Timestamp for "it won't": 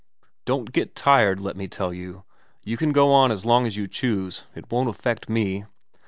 4.55-4.89